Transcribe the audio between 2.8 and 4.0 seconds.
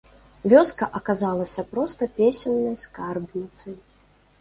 скарбніцай.